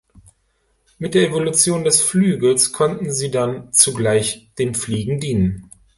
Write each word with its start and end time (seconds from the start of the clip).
Mit 0.97 1.13
der 1.13 1.27
Evolution 1.27 1.83
des 1.83 2.01
Flügels 2.01 2.73
konnten 2.73 3.11
sie 3.11 3.29
dann 3.29 3.71
zugleich 3.71 4.49
dem 4.57 4.73
Fliegen 4.73 5.19
dienen. 5.19 5.69